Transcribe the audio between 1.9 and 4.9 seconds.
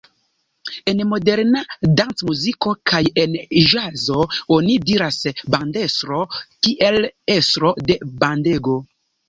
dancmuziko kaj en ĵazo oni